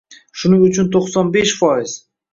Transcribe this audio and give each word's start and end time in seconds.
Shuning 0.43 0.63
uchun 0.69 0.89
to'qson 0.95 1.31
besh 1.37 1.53
foiz 1.61 1.95